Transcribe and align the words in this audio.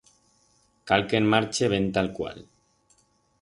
Cal 0.91 1.05
que 1.11 1.19
en 1.23 1.29
marche 1.33 1.69
ben 1.75 1.87
talcual. 1.99 2.41